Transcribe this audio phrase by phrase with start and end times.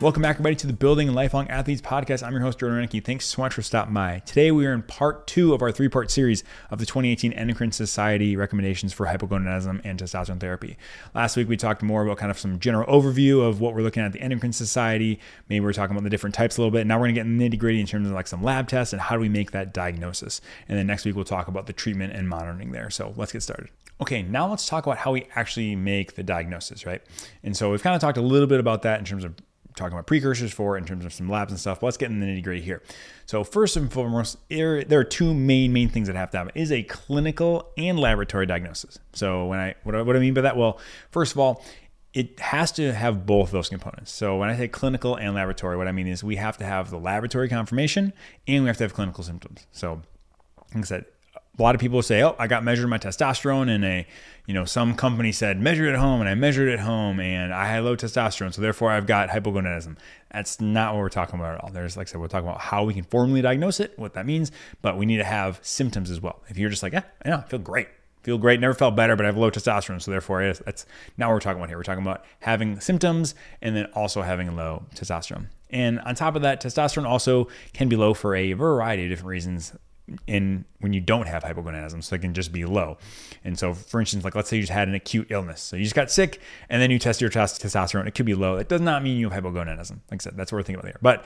[0.00, 2.26] Welcome back, everybody, to the Building Lifelong Athletes podcast.
[2.26, 3.04] I'm your host, Jordan Rennicke.
[3.04, 4.20] Thanks so much for stopping by.
[4.20, 7.70] Today, we are in part two of our three part series of the 2018 Endocrine
[7.70, 10.78] Society recommendations for hypogonadism and testosterone therapy.
[11.14, 14.02] Last week, we talked more about kind of some general overview of what we're looking
[14.02, 15.20] at the Endocrine Society.
[15.50, 16.86] Maybe we're talking about the different types a little bit.
[16.86, 19.02] Now, we're going to get nitty gritty in terms of like some lab tests and
[19.02, 20.40] how do we make that diagnosis.
[20.66, 22.88] And then next week, we'll talk about the treatment and monitoring there.
[22.88, 23.68] So let's get started.
[24.00, 27.02] Okay, now let's talk about how we actually make the diagnosis, right?
[27.42, 29.34] And so we've kind of talked a little bit about that in terms of
[29.74, 31.80] talking about precursors for in terms of some labs and stuff.
[31.80, 32.82] But let's get in the nitty gritty here.
[33.26, 36.72] So first and foremost, there, are two main main things that have to happen: is
[36.72, 38.98] a clinical and laboratory diagnosis.
[39.12, 40.56] So when I what, what do I mean by that?
[40.56, 40.78] Well,
[41.10, 41.64] first of all,
[42.12, 44.10] it has to have both those components.
[44.10, 46.90] So when I say clinical and laboratory, what I mean is we have to have
[46.90, 48.12] the laboratory confirmation
[48.48, 49.66] and we have to have clinical symptoms.
[49.70, 50.02] So
[50.74, 51.04] like I said,
[51.58, 54.06] a lot of people say, "Oh, I got measured my testosterone in a,
[54.46, 57.20] you know, some company said measure it at home, and I measured it at home,
[57.20, 59.96] and I had low testosterone, so therefore I've got hypogonadism."
[60.30, 61.70] That's not what we're talking about at all.
[61.70, 64.26] There's, like I said, we're talking about how we can formally diagnose it, what that
[64.26, 66.42] means, but we need to have symptoms as well.
[66.48, 67.88] If you're just like, "Yeah, I know, I feel great,
[68.22, 70.86] feel great, never felt better, but I have low testosterone, so therefore that's
[71.18, 71.76] not what we're talking about here.
[71.76, 75.46] We're talking about having symptoms and then also having low testosterone.
[75.68, 79.28] And on top of that, testosterone also can be low for a variety of different
[79.28, 79.72] reasons
[80.26, 82.98] in when you don't have hypogonadism, so it can just be low.
[83.44, 85.84] And so, for instance, like let's say you just had an acute illness, so you
[85.84, 88.56] just got sick, and then you test your testosterone, it could be low.
[88.56, 89.98] It does not mean you have hypogonadism.
[90.10, 90.98] Like I said, that's what we're thinking about here.
[91.02, 91.24] But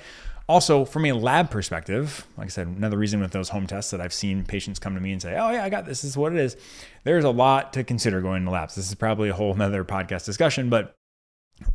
[0.48, 4.00] also, from a lab perspective, like I said, another reason with those home tests that
[4.00, 6.02] I've seen patients come to me and say, "Oh yeah, I got this.
[6.02, 6.56] This is what it is."
[7.04, 8.74] There's a lot to consider going to labs.
[8.74, 10.94] This is probably a whole other podcast discussion, but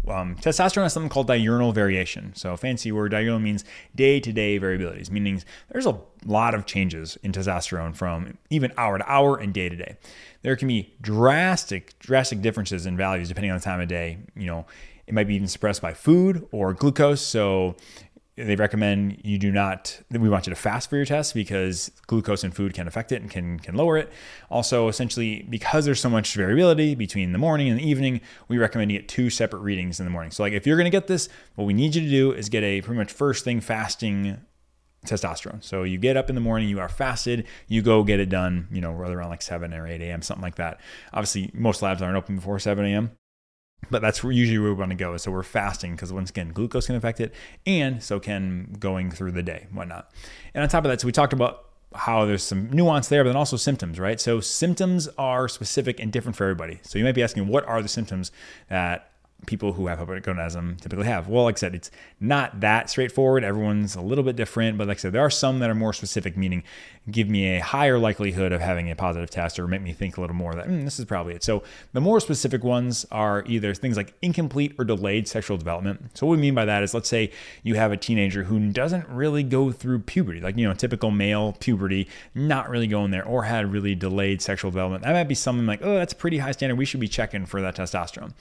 [0.07, 2.33] um, testosterone has something called diurnal variation.
[2.35, 3.63] So, fancy word, diurnal means
[3.95, 8.97] day to day variabilities, meaning there's a lot of changes in testosterone from even hour
[8.97, 9.97] to hour and day to day.
[10.41, 14.19] There can be drastic, drastic differences in values depending on the time of day.
[14.35, 14.65] You know,
[15.07, 17.21] it might be even suppressed by food or glucose.
[17.21, 17.75] So,
[18.45, 22.43] they recommend you do not we want you to fast for your test because glucose
[22.43, 24.11] in food can affect it and can can lower it
[24.49, 28.91] also essentially because there's so much variability between the morning and the evening we recommend
[28.91, 31.07] you get two separate readings in the morning so like if you're going to get
[31.07, 34.39] this what we need you to do is get a pretty much first thing fasting
[35.05, 35.63] testosterone.
[35.63, 38.67] So you get up in the morning, you are fasted, you go get it done,
[38.69, 40.79] you know, rather around like 7 or 8 a.m., something like that.
[41.13, 43.11] Obviously, most labs aren't open before 7 a.m.
[43.89, 45.17] But that's usually where we want to go.
[45.17, 47.33] So we're fasting because once again, glucose can affect it,
[47.65, 50.11] and so can going through the day, whatnot.
[50.53, 53.29] And on top of that, so we talked about how there's some nuance there, but
[53.29, 54.19] then also symptoms, right?
[54.21, 56.79] So symptoms are specific and different for everybody.
[56.83, 58.31] So you might be asking, what are the symptoms
[58.69, 59.11] that
[59.45, 61.27] people who have hypogonadism typically have.
[61.27, 63.43] Well, like I said, it's not that straightforward.
[63.43, 65.93] Everyone's a little bit different, but like I said, there are some that are more
[65.93, 66.63] specific, meaning
[67.09, 70.21] give me a higher likelihood of having a positive test or make me think a
[70.21, 71.43] little more that mm, this is probably it.
[71.43, 71.63] So
[71.93, 76.17] the more specific ones are either things like incomplete or delayed sexual development.
[76.17, 77.31] So what we mean by that is let's say
[77.63, 81.55] you have a teenager who doesn't really go through puberty, like you know, typical male
[81.59, 85.03] puberty, not really going there, or had really delayed sexual development.
[85.03, 86.75] That might be something like, oh, that's a pretty high standard.
[86.75, 88.33] We should be checking for that testosterone.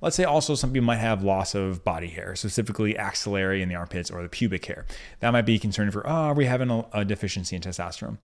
[0.00, 3.74] Let's say also some people might have loss of body hair, specifically axillary in the
[3.74, 4.86] armpits or the pubic hair.
[5.20, 8.18] That might be concerning for, oh, are we having a, a deficiency in testosterone?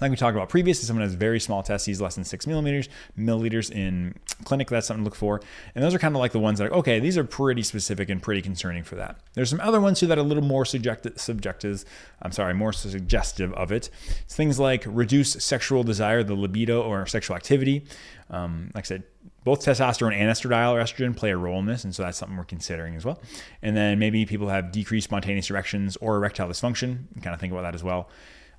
[0.00, 3.70] Like we talked about previously, someone has very small testes, less than six millimeters, milliliters
[3.70, 4.68] in clinic.
[4.68, 5.40] That's something to look for.
[5.74, 8.08] And those are kind of like the ones that are, okay, these are pretty specific
[8.08, 9.18] and pretty concerning for that.
[9.34, 11.84] There's some other ones too that are a little more subjective, subjective
[12.22, 13.88] I'm sorry, more suggestive of it.
[14.22, 17.84] It's things like reduced sexual desire, the libido or sexual activity.
[18.30, 19.04] Um, like I said,
[19.44, 22.36] both testosterone and estradiol or estrogen play a role in this, and so that's something
[22.36, 23.20] we're considering as well.
[23.62, 27.04] And then maybe people have decreased spontaneous erections or erectile dysfunction.
[27.22, 28.08] Kind of think about that as well.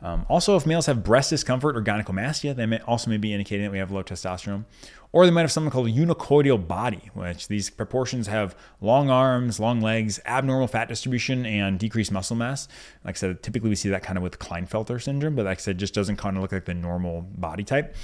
[0.01, 3.65] Um, also, if males have breast discomfort or gynecomastia, they may also may be indicating
[3.65, 4.65] that we have low testosterone.
[5.11, 9.59] Or they might have something called a eunuchoidal body, which these proportions have long arms,
[9.59, 12.67] long legs, abnormal fat distribution, and decreased muscle mass.
[13.03, 15.61] Like I said, typically we see that kind of with Klinefelter syndrome, but like I
[15.61, 17.95] said, just doesn't kind of look like the normal body type.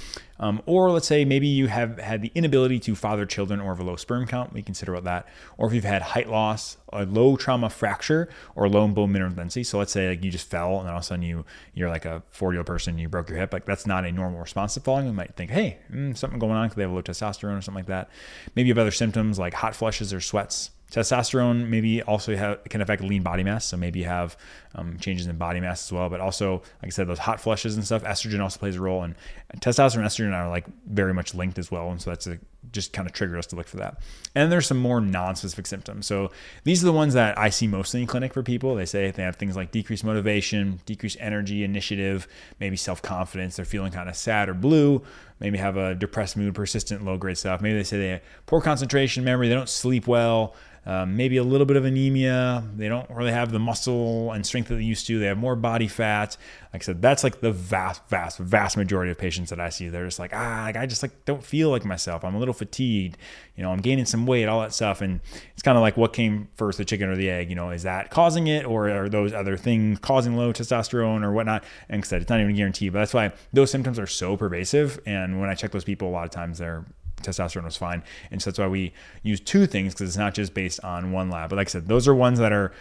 [0.42, 3.78] Um, or let's say maybe you have had the inability to father children or have
[3.78, 4.52] a low sperm count.
[4.52, 5.28] We consider about that.
[5.56, 9.62] Or if you've had height loss, a low trauma fracture, or low bone mineral density.
[9.62, 11.44] So let's say like you just fell and all of a sudden you
[11.74, 13.52] you're like a 40 year old person, and you broke your hip.
[13.52, 15.06] Like that's not a normal response to falling.
[15.06, 17.80] We might think, hey, mm, something going on because they have low testosterone or something
[17.80, 18.10] like that.
[18.54, 20.70] Maybe you have other symptoms like hot flushes or sweats.
[20.90, 24.36] Testosterone maybe also have, can affect lean body mass, so maybe you have
[24.74, 26.10] um, changes in body mass as well.
[26.10, 28.02] But also, like I said, those hot flushes and stuff.
[28.02, 29.14] Estrogen also plays a role, and
[29.60, 31.90] testosterone and estrogen are like very much linked as well.
[31.90, 32.38] And so that's a,
[32.70, 33.98] just kind of triggered us to look for that.
[34.34, 36.06] And there's some more non-specific symptoms.
[36.06, 36.30] So
[36.64, 38.74] these are the ones that I see mostly in clinic for people.
[38.74, 42.28] They say they have things like decreased motivation, decreased energy, initiative,
[42.60, 43.56] maybe self-confidence.
[43.56, 45.02] They're feeling kind of sad or blue.
[45.40, 47.60] Maybe have a depressed mood, persistent low grade stuff.
[47.60, 49.48] Maybe they say they have poor concentration, memory.
[49.48, 50.54] They don't sleep well
[50.84, 52.64] um, maybe a little bit of anemia.
[52.76, 55.18] They don't really have the muscle and strength that they used to.
[55.18, 56.36] They have more body fat.
[56.72, 59.88] Like I said, that's like the vast, vast, vast majority of patients that I see.
[59.88, 62.24] They're just like, ah, like I just like don't feel like myself.
[62.24, 63.16] I'm a little fatigued.
[63.56, 65.00] You know, I'm gaining some weight, all that stuff.
[65.00, 65.20] And
[65.52, 67.50] it's kind of like what came first, the chicken or the egg?
[67.50, 71.32] You know, is that causing it, or are those other things causing low testosterone or
[71.32, 71.64] whatnot?
[71.88, 72.92] And said, it's not even guaranteed.
[72.92, 75.00] But that's why those symptoms are so pervasive.
[75.06, 76.84] And when I check those people, a lot of times they're
[77.22, 78.02] testosterone was fine.
[78.30, 81.30] And so that's why we use two things because it's not just based on one
[81.30, 81.50] lab.
[81.50, 82.72] But like I said, those are ones that are,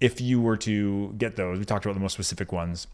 [0.00, 2.86] if you were to get those, we talked about the most specific ones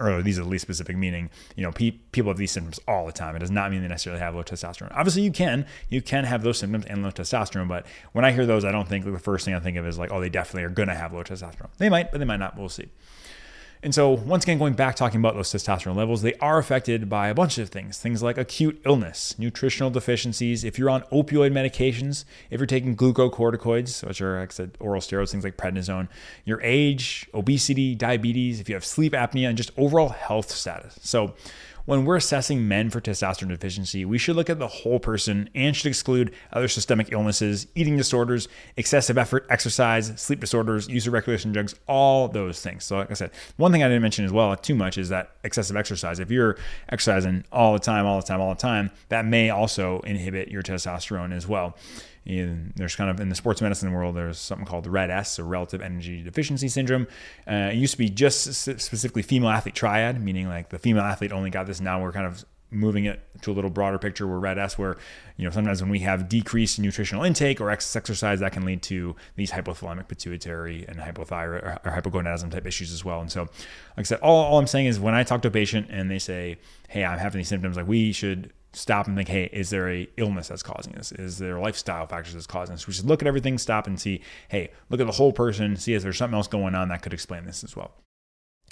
[0.00, 3.06] or these are the least specific meaning you know pe- people have these symptoms all
[3.06, 3.36] the time.
[3.36, 4.92] It does not mean they necessarily have low testosterone.
[4.94, 8.46] Obviously you can you can have those symptoms and low testosterone but when i hear
[8.46, 10.64] those i don't think the first thing i think of is like oh they definitely
[10.64, 11.70] are going to have low testosterone.
[11.78, 12.56] They might but they might not.
[12.56, 12.88] We'll see
[13.86, 17.28] and so, once again, going back talking about those testosterone levels, they are affected by
[17.28, 17.98] a bunch of things.
[17.98, 20.64] Things like acute illness, nutritional deficiencies.
[20.64, 25.00] If you're on opioid medications, if you're taking glucocorticoids, which are, like I said, oral
[25.00, 26.08] steroids, things like prednisone,
[26.44, 30.98] your age, obesity, diabetes, if you have sleep apnea, and just overall health status.
[31.02, 31.34] So,
[31.86, 35.74] when we're assessing men for testosterone deficiency, we should look at the whole person and
[35.74, 41.52] should exclude other systemic illnesses, eating disorders, excessive effort, exercise, sleep disorders, use of recreation
[41.52, 42.84] drugs, all those things.
[42.84, 45.30] So, like I said, one thing I didn't mention as well too much is that
[45.44, 46.20] excessive exercise.
[46.20, 46.56] If you're
[46.88, 50.62] exercising all the time, all the time, all the time, that may also inhibit your
[50.62, 51.76] testosterone as well
[52.26, 55.80] there's kind of in the sports medicine world, there's something called the RED-S, or relative
[55.80, 57.06] energy deficiency syndrome.
[57.46, 61.32] Uh, it used to be just specifically female athlete triad, meaning like the female athlete
[61.32, 61.80] only got this.
[61.80, 64.96] Now we're kind of moving it to a little broader picture where RED-S, where
[65.36, 68.82] you know sometimes when we have decreased nutritional intake or excess exercise, that can lead
[68.82, 73.20] to these hypothalamic pituitary and hypothyroid or, or hypogonadism type issues as well.
[73.20, 75.50] And so, like I said, all, all I'm saying is when I talk to a
[75.52, 76.58] patient and they say,
[76.88, 80.06] "Hey, I'm having these symptoms," like we should stop and think, hey, is there a
[80.18, 81.10] illness that's causing this?
[81.12, 82.86] Is there lifestyle factors that's causing this?
[82.86, 85.94] We should look at everything, stop and see, hey, look at the whole person, see
[85.94, 87.92] if there's something else going on that could explain this as well.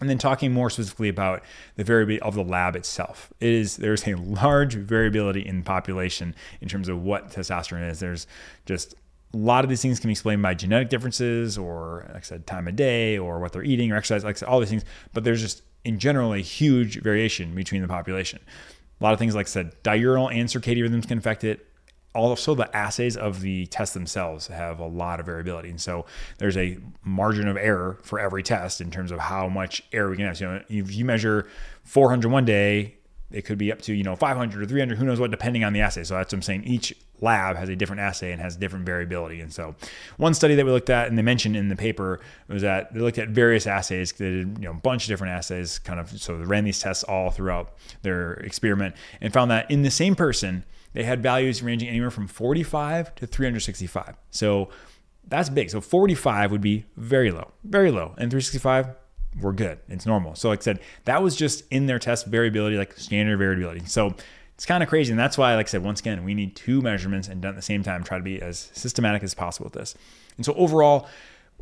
[0.01, 1.43] And then talking more specifically about
[1.77, 6.69] the variability of the lab itself, it is there's a large variability in population in
[6.69, 8.01] terms of what testosterone is.
[8.01, 8.27] There's
[8.67, 8.95] just
[9.33, 12.47] a lot of these things can be explained by genetic differences or like I said,
[12.47, 14.85] time of day or what they're eating or exercise, like said, all these things.
[15.13, 18.41] But there's just in general a huge variation between the population.
[19.01, 21.67] A lot of things, like I said, diurnal and circadian rhythms can affect it.
[22.15, 25.69] Also, the assays of the tests themselves have a lot of variability.
[25.69, 26.07] And so
[26.39, 30.17] there's a margin of error for every test in terms of how much error we
[30.17, 30.37] can have.
[30.37, 31.49] So, you know, if you measure
[31.83, 32.95] 400 one day,
[33.33, 35.73] it could be up to, you know, 500 or 300, who knows what, depending on
[35.73, 36.05] the assay.
[36.05, 36.65] So that's what I'm saying.
[36.65, 39.41] Each lab has a different assay and has different variability.
[39.41, 39.75] And so
[40.17, 43.01] one study that we looked at and they mentioned in the paper was that they
[43.01, 44.13] looked at various assays.
[44.13, 46.81] They did, you know, a bunch of different assays kind of, so they ran these
[46.81, 51.63] tests all throughout their experiment and found that in the same person, they had values
[51.63, 54.17] ranging anywhere from 45 to 365.
[54.31, 54.69] So
[55.27, 55.71] that's big.
[55.71, 58.15] So 45 would be very low, very low.
[58.19, 58.91] And 365,
[59.41, 59.79] we're good.
[59.89, 60.35] It's normal.
[60.35, 63.85] So, like I said, that was just in their test variability, like standard variability.
[63.87, 64.15] So,
[64.55, 65.13] it's kind of crazy.
[65.13, 67.57] And that's why, like I said, once again, we need two measurements and done at
[67.57, 69.95] the same time, try to be as systematic as possible with this.
[70.37, 71.09] And so, overall,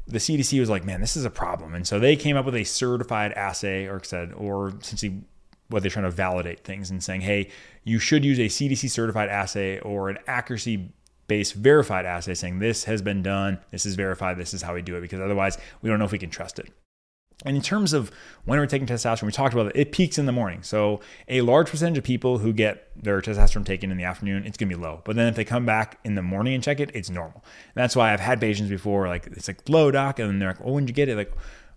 [0.06, 1.75] the CDC was like, man, this is a problem.
[1.75, 5.23] And so they came up with a certified assay, or said, or essentially
[5.69, 7.49] what they're trying to validate things and saying, hey,
[7.85, 10.93] you should use a CDC certified assay or an accuracy
[11.29, 14.82] based verified assay saying this has been done, this is verified, this is how we
[14.82, 16.70] do it, because otherwise we don't know if we can trust it.
[17.44, 18.11] And in terms of
[18.44, 20.63] when we're taking testosterone, we talked about it, it peaks in the morning.
[20.63, 24.56] So a large percentage of people who get their testosterone taken in the afternoon, it's
[24.56, 25.03] gonna be low.
[25.05, 27.44] But then if they come back in the morning and check it, it's normal.
[27.75, 30.61] And that's why I've had patients before, like it's like low doc, and they're like,
[30.65, 31.17] oh, when did you get it?
[31.17, 31.32] Like,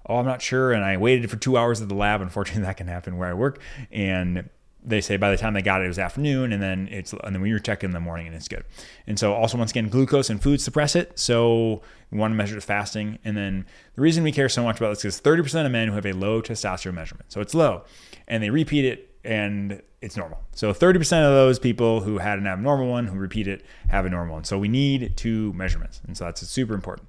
[0.07, 0.71] oh, I'm not sure.
[0.71, 2.21] And I waited for two hours at the lab.
[2.21, 3.59] Unfortunately, that can happen where I work.
[3.91, 4.49] And
[4.85, 7.33] they say by the time they got it, it was afternoon, and then it's and
[7.33, 8.63] then we were checking in the morning, and it's good.
[9.07, 11.17] And so also once again, glucose and food suppress it.
[11.17, 13.65] So we want to measure the fasting, and then
[13.95, 16.13] the reason we care so much about this is 30% of men who have a
[16.13, 17.83] low testosterone measurement, so it's low,
[18.27, 20.39] and they repeat it, and it's normal.
[20.51, 24.09] So 30% of those people who had an abnormal one who repeat it have a
[24.09, 24.43] normal one.
[24.43, 27.07] So we need two measurements, and so that's super important.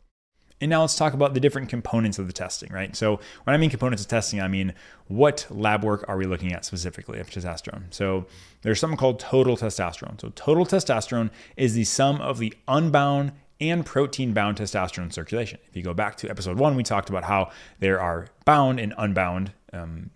[0.60, 2.96] And now let's talk about the different components of the testing, right?
[2.96, 4.72] So when I mean components of testing, I mean
[5.08, 7.84] what lab work are we looking at specifically of testosterone?
[7.90, 8.26] So
[8.62, 10.20] there's something called total testosterone.
[10.20, 15.58] So total testosterone is the sum of the unbound and protein bound testosterone circulation.
[15.68, 18.94] If you go back to episode one, we talked about how there are bound and
[18.98, 20.10] unbound um,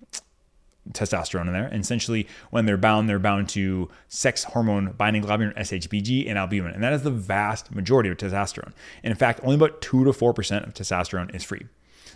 [0.92, 1.66] testosterone in there.
[1.66, 6.75] And essentially, when they're bound, they're bound to sex hormone binding globulin, SHBG, and albumin.
[6.75, 8.73] And that is the vast majority of testosterone.
[9.02, 11.66] And in fact, only about 2 to 4% of testosterone is free.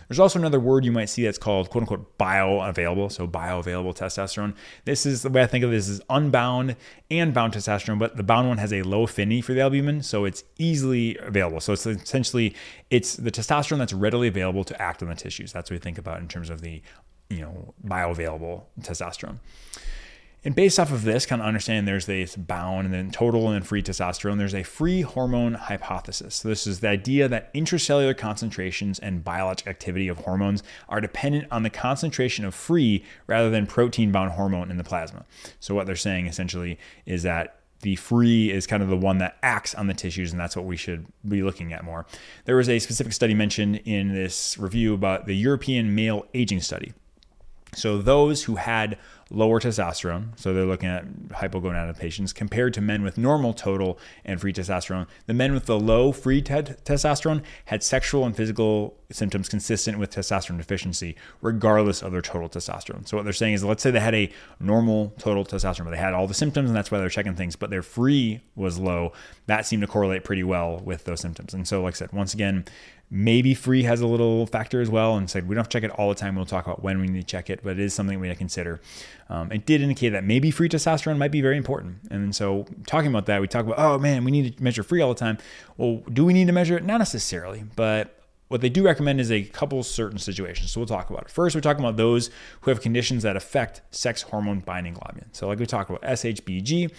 [0.07, 3.11] There's also another word you might see that's called quote unquote bioavailable.
[3.11, 4.53] So bioavailable testosterone.
[4.85, 6.75] This is the way I think of this is unbound
[7.09, 10.25] and bound testosterone, but the bound one has a low affinity for the albumin, so
[10.25, 11.59] it's easily available.
[11.59, 12.55] So it's essentially
[12.89, 15.51] it's the testosterone that's readily available to act on the tissues.
[15.51, 16.81] That's what we think about in terms of the
[17.29, 19.39] you know bioavailable testosterone.
[20.45, 23.65] And based off of this, kind of understanding there's this bound and then total and
[23.65, 26.35] free testosterone, there's a free hormone hypothesis.
[26.35, 31.47] So, this is the idea that intracellular concentrations and biologic activity of hormones are dependent
[31.51, 35.25] on the concentration of free rather than protein bound hormone in the plasma.
[35.59, 36.77] So, what they're saying essentially
[37.07, 40.39] is that the free is kind of the one that acts on the tissues, and
[40.39, 42.05] that's what we should be looking at more.
[42.45, 46.93] There was a specific study mentioned in this review about the European male aging study.
[47.75, 48.97] So, those who had
[49.31, 50.39] lower testosterone.
[50.39, 55.07] So they're looking at hypogonadism patients compared to men with normal total and free testosterone.
[55.25, 60.11] The men with the low free te- testosterone had sexual and physical symptoms consistent with
[60.11, 63.07] testosterone deficiency, regardless of their total testosterone.
[63.07, 65.97] So what they're saying is, let's say they had a normal total testosterone, but they
[65.97, 69.13] had all the symptoms, and that's why they're checking things, but their free was low.
[69.47, 71.53] That seemed to correlate pretty well with those symptoms.
[71.53, 72.65] And so, like I said, once again,
[73.09, 75.83] Maybe free has a little factor as well, and said we don't have to check
[75.83, 76.35] it all the time.
[76.35, 78.33] We'll talk about when we need to check it, but it is something we need
[78.33, 78.81] to consider.
[79.29, 83.09] Um, it did indicate that maybe free testosterone might be very important, and so talking
[83.09, 85.37] about that, we talk about oh man, we need to measure free all the time.
[85.77, 86.83] Well, do we need to measure it?
[86.83, 90.71] Not necessarily, but what they do recommend is a couple certain situations.
[90.71, 91.29] So we'll talk about it.
[91.29, 92.29] First, we're talking about those
[92.61, 95.25] who have conditions that affect sex hormone binding globulin.
[95.31, 96.91] So, like we talked about SHBG,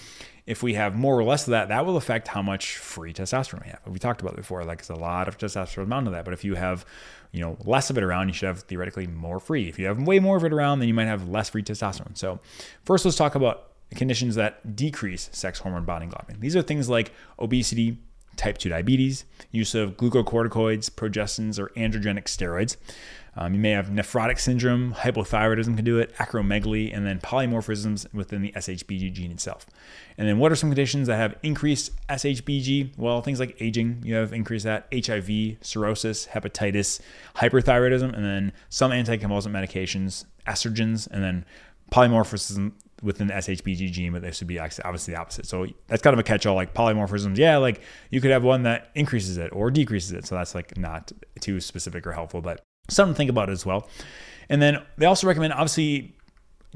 [0.47, 3.65] if we have more or less of that, that will affect how much free testosterone
[3.65, 3.81] we have.
[3.87, 6.25] We talked about it before, like it's a lot of testosterone amount to that.
[6.25, 6.85] But if you have,
[7.33, 9.69] you know, less of it around, you should have theoretically more free.
[9.69, 12.17] If you have way more of it around, then you might have less free testosterone.
[12.17, 12.41] So,
[12.85, 16.41] first, let's talk about conditions that decrease sex hormone binding globulin.
[16.41, 17.99] These are things like obesity,
[18.37, 22.77] type 2 diabetes, use of glucocorticoids, progestins, or androgenic steroids.
[23.39, 28.41] Um, you may have nephrotic syndrome, hypothyroidism can do it, acromegaly, and then polymorphisms within
[28.41, 29.67] the SHBG gene itself.
[30.17, 32.97] And then what are some conditions that have increased SHBG?
[32.97, 37.01] Well, things like aging, you have increased that, HIV, cirrhosis, hepatitis,
[37.37, 41.45] hyperthyroidism, and then some anticonvulsant medications, estrogens, and then
[41.93, 42.73] polymorphism
[43.03, 45.47] within the SHBG gene, but this would be obviously the opposite.
[45.47, 46.55] So that's kind of a catch-all.
[46.55, 50.27] Like polymorphisms, yeah, like you could have one that increases it or decreases it.
[50.27, 53.89] So that's like not too specific or helpful, but something to think about as well.
[54.49, 56.15] And then they also recommend obviously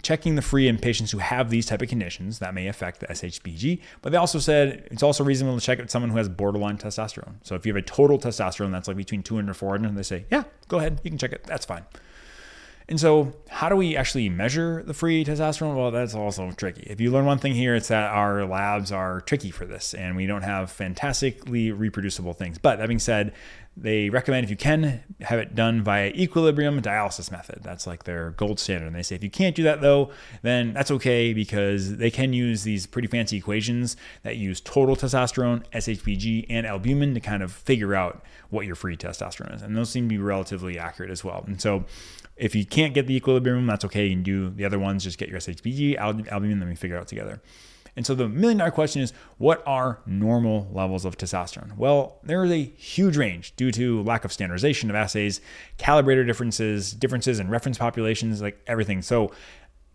[0.02, 3.06] checking the free in patients who have these type of conditions that may affect the
[3.08, 3.80] SHBG.
[4.02, 7.34] But they also said it's also reasonable to check with someone who has borderline testosterone.
[7.42, 10.26] So if you have a total testosterone that's like between 200 and 400, they say,
[10.30, 11.44] yeah, go ahead, you can check it.
[11.44, 11.84] That's fine.
[12.90, 15.76] And so, how do we actually measure the free testosterone?
[15.76, 16.82] Well, that's also tricky.
[16.90, 20.16] If you learn one thing here, it's that our labs are tricky for this and
[20.16, 22.58] we don't have fantastically reproducible things.
[22.58, 23.32] But that being said,
[23.76, 27.60] they recommend if you can have it done via equilibrium dialysis method.
[27.62, 28.88] That's like their gold standard.
[28.88, 30.10] And they say if you can't do that though,
[30.42, 35.64] then that's okay because they can use these pretty fancy equations that use total testosterone,
[35.72, 39.62] SHBG, and albumin to kind of figure out what your free testosterone is.
[39.62, 41.44] And those seem to be relatively accurate as well.
[41.46, 41.84] And so
[42.40, 44.06] if you can't get the equilibrium, that's okay.
[44.06, 47.00] You can do the other ones, just get your SHBG, albumin, then we figure it
[47.00, 47.42] out together.
[47.96, 51.76] And so the million dollar question is what are normal levels of testosterone?
[51.76, 55.40] Well, there is a huge range due to lack of standardization of assays,
[55.78, 59.02] calibrator differences, differences in reference populations, like everything.
[59.02, 59.32] So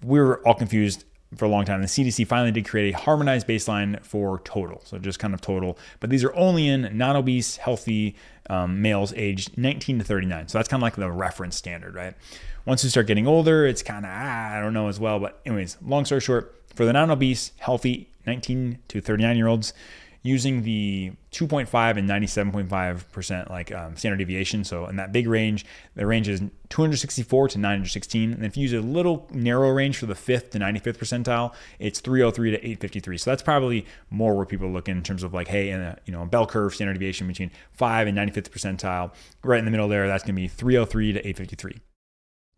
[0.04, 1.82] we were all confused for a long time.
[1.82, 5.78] The CDC finally did create a harmonized baseline for total, so just kind of total.
[6.00, 8.16] But these are only in non obese, healthy
[8.50, 10.48] um, males aged 19 to 39.
[10.48, 12.14] So that's kind of like the reference standard, right?
[12.66, 15.20] Once you start getting older, it's kind of, ah, I don't know as well.
[15.20, 19.74] But, anyways, long story short, for the non obese, healthy 19 to 39 year olds,
[20.26, 24.64] using the 2.5 and 97.5% like um, standard deviation.
[24.64, 28.34] So in that big range, the range is 264 to 916.
[28.34, 32.00] And if you use a little narrow range for the fifth to 95th percentile, it's
[32.00, 33.18] 303 to 853.
[33.18, 36.12] So that's probably more where people look in terms of like, hey, in a you
[36.12, 39.14] know a bell curve standard deviation between 5 and 95th percentile,
[39.44, 41.82] right in the middle there, that's going to be 303 to 853.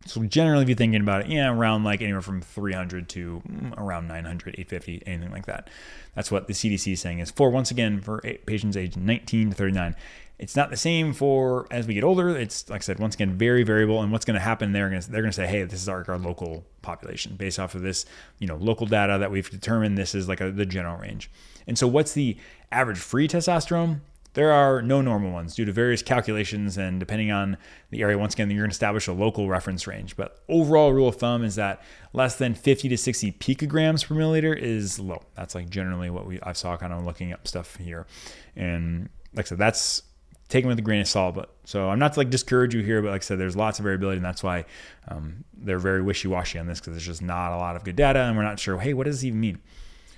[0.08, 3.42] So generally, if you're thinking about it, yeah, around like anywhere from 300 to
[3.78, 5.70] around 900, 850, anything like that.
[6.16, 9.56] That's what the CDC is saying is for, once again, for patients aged 19 to
[9.56, 9.96] 39.
[10.40, 12.30] It's not the same for as we get older.
[12.30, 14.02] It's like I said, once again, very variable.
[14.02, 14.70] And what's going to happen?
[14.70, 17.82] To they're going to say, hey, this is our, our local population based off of
[17.82, 18.06] this,
[18.38, 19.98] you know, local data that we've determined.
[19.98, 21.32] This is like a, the general range.
[21.66, 22.38] And so, what's the
[22.72, 24.02] average free testosterone?
[24.38, 27.58] There are no normal ones due to various calculations, and depending on
[27.90, 30.16] the area, once again, you're going to establish a local reference range.
[30.16, 31.82] But overall rule of thumb is that
[32.14, 35.24] less than 50 to 60 picograms per milliliter is low.
[35.34, 38.06] That's like generally what we I saw kind of looking up stuff here,
[38.56, 40.04] and like I said, that's
[40.50, 41.34] take them with a grain of salt.
[41.34, 43.80] But so I'm not to like discourage you here, but like I said, there's lots
[43.80, 44.66] of variability, and that's why
[45.08, 48.20] um, they're very wishy-washy on this because there's just not a lot of good data,
[48.20, 48.78] and we're not sure.
[48.78, 49.58] Hey, what does this even mean?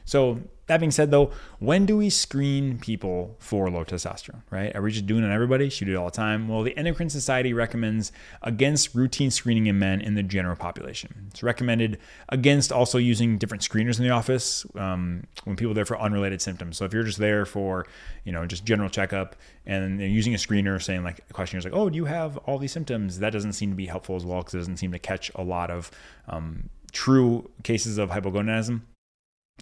[0.03, 4.73] So that being said, though, when do we screen people for low testosterone, right?
[4.75, 5.67] Are we just doing it on everybody?
[5.67, 6.47] Should we do it all the time?
[6.47, 8.11] Well, the Endocrine Society recommends
[8.43, 11.27] against routine screening in men in the general population.
[11.31, 11.97] It's recommended
[12.29, 16.39] against also using different screeners in the office um, when people are there for unrelated
[16.39, 16.77] symptoms.
[16.77, 17.87] So if you're just there for,
[18.23, 19.35] you know, just general checkup
[19.65, 22.59] and using a screener saying like a questionnaire is like, oh, do you have all
[22.59, 23.17] these symptoms?
[23.17, 25.41] That doesn't seem to be helpful as well because it doesn't seem to catch a
[25.41, 25.89] lot of
[26.27, 28.81] um, true cases of hypogonadism.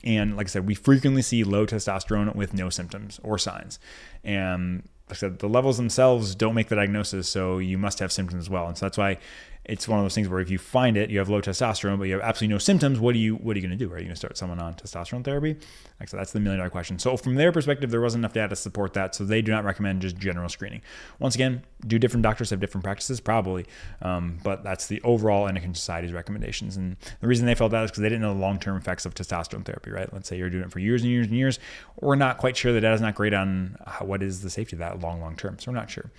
[0.03, 3.79] And like I said, we frequently see low testosterone with no symptoms or signs.
[4.23, 8.11] And like I said, the levels themselves don't make the diagnosis, so you must have
[8.11, 8.67] symptoms as well.
[8.67, 9.17] And so that's why
[9.67, 12.05] it's one of those things where if you find it, you have low testosterone, but
[12.05, 13.00] you have absolutely no symptoms.
[13.00, 13.91] What are you What are you going to do?
[13.91, 15.57] Are you going to start someone on testosterone therapy?
[16.00, 16.97] Like so, that's the million dollar question.
[17.00, 19.65] So from their perspective, there wasn't enough data to support that, so they do not
[19.65, 20.81] recommend just general screening.
[21.19, 23.19] Once again, do different doctors have different practices?
[23.19, 23.65] Probably,
[24.01, 26.77] um, but that's the overall endocrine society's recommendations.
[26.77, 29.05] And the reason they felt that is because they didn't know the long term effects
[29.05, 29.91] of testosterone therapy.
[29.91, 30.12] Right?
[30.13, 31.59] Let's say you're doing it for years and years and years.
[32.00, 34.75] We're not quite sure the data is not great on how, what is the safety
[34.77, 35.59] of that long long term.
[35.59, 36.09] So we're not sure.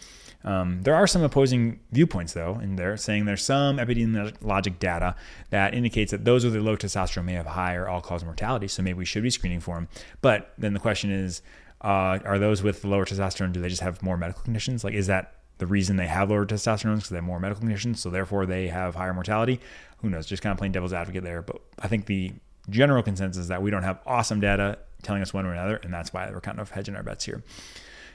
[0.45, 5.17] Um, there are some opposing viewpoints, though, in there saying there's some epidemiologic data
[5.51, 8.69] that indicates that those with low testosterone may have higher all cause mortality.
[8.69, 9.89] So maybe we should be screening for them.
[10.21, 11.43] But then the question is,
[11.83, 14.85] uh, are those with lower testosterone, do they just have more medical conditions?
[14.85, 18.01] Like, is that the reason they have lower testosterone because they have more medical conditions,
[18.01, 19.61] so therefore they have higher mortality?
[19.99, 20.27] Who knows?
[20.27, 21.43] Just kind of playing devil's advocate there.
[21.43, 22.33] But I think the
[22.71, 25.93] general consensus is that we don't have awesome data telling us one or another, and
[25.93, 27.43] that's why we're kind of hedging our bets here.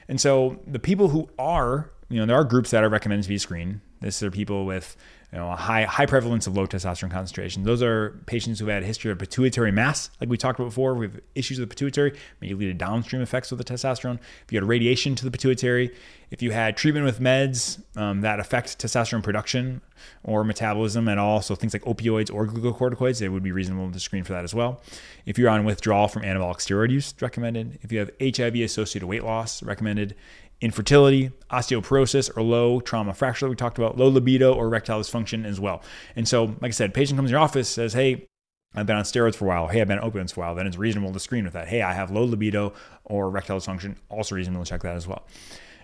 [0.08, 3.28] And so the people who are you know, there are groups that are recommended to
[3.28, 3.80] be screened.
[4.00, 4.96] This are people with
[5.34, 7.64] you know, a high high prevalence of low testosterone concentration.
[7.64, 10.94] Those are patients who've had a history of pituitary mass, like we talked about before,
[10.94, 14.20] We have issues with the pituitary, may lead to downstream effects with the testosterone.
[14.44, 15.90] If you had radiation to the pituitary,
[16.30, 19.80] if you had treatment with meds um, that affect testosterone production
[20.22, 23.98] or metabolism at all, so things like opioids or glucocorticoids, it would be reasonable to
[23.98, 24.82] screen for that as well.
[25.26, 27.80] If you're on withdrawal from anabolic steroid use, recommended.
[27.82, 30.14] If you have HIV associated weight loss, recommended
[30.64, 35.60] infertility, osteoporosis, or low trauma fracture, we talked about, low libido or erectile dysfunction as
[35.60, 35.82] well.
[36.16, 38.26] And so, like I said, patient comes in your office, says, hey,
[38.74, 39.68] I've been on steroids for a while.
[39.68, 40.54] Hey, I've been on opioids for a while.
[40.54, 41.68] Then it's reasonable to screen with that.
[41.68, 42.72] Hey, I have low libido
[43.04, 43.96] or erectile dysfunction.
[44.08, 45.26] Also reasonable to check that as well.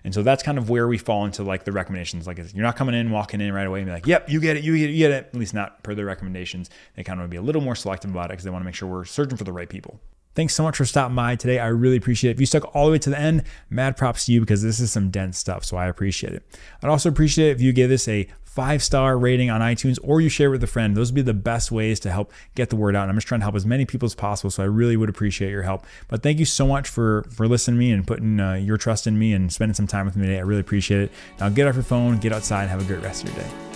[0.03, 2.27] And so that's kind of where we fall into like the recommendations.
[2.27, 4.57] Like you're not coming in, walking in right away and be like, yep, you get
[4.57, 5.27] it, you get it, you get it.
[5.27, 6.71] At least not per the recommendations.
[6.97, 8.63] They kind of want to be a little more selective about it because they want
[8.63, 10.01] to make sure we're searching for the right people.
[10.41, 11.59] Thanks so much for stopping by today.
[11.59, 12.37] I really appreciate it.
[12.37, 14.81] If you stuck all the way to the end, mad props to you because this
[14.81, 15.67] is some dense stuff.
[15.67, 16.43] So I appreciate it.
[16.83, 20.23] I'd also appreciate it if you give this a five star rating on iTunes or
[20.23, 20.97] you share with a friend.
[20.97, 23.03] Those would be the best ways to help get the word out.
[23.03, 24.51] And I'm just trying to help as many people as possible.
[24.51, 25.85] So I really would appreciate your help.
[26.09, 29.07] But thank you so much for for listening to me and putting uh, your trust
[29.07, 30.39] in me and spending some time with me today.
[30.39, 31.13] I really appreciate it.
[31.39, 33.70] Now get off your phone, get outside, and have a great rest of your day.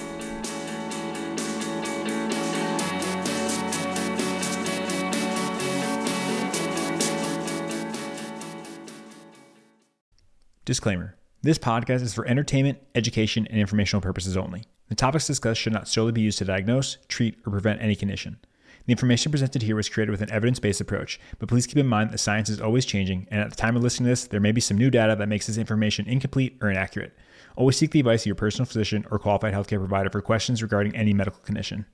[10.67, 14.65] Disclaimer This podcast is for entertainment, education, and informational purposes only.
[14.89, 18.39] The topics discussed should not solely be used to diagnose, treat, or prevent any condition.
[18.87, 21.87] The information presented here was created with an evidence based approach, but please keep in
[21.87, 24.41] mind that science is always changing, and at the time of listening to this, there
[24.41, 27.15] may be some new data that makes this information incomplete or inaccurate.
[27.57, 30.97] Always seek the advice of your personal physician or qualified healthcare provider for questions regarding
[30.97, 31.85] any medical condition.